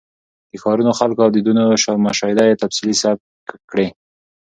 د 0.51 0.53
ښارونو، 0.61 0.91
خلکو 0.99 1.21
او 1.25 1.31
دودونو 1.35 1.63
مشاهده 2.07 2.43
یې 2.49 2.59
تفصیلي 2.63 2.95
ثبت 3.01 3.27
کړې. 3.71 3.87